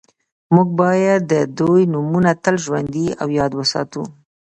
[0.53, 4.03] موږ باید د دوی نومونه تل ژوندي او یاد وساتو